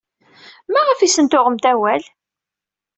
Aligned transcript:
Maɣef 0.71 0.99
ay 0.99 1.07
asen-tuɣemt 1.11 1.65
awal? 1.71 2.03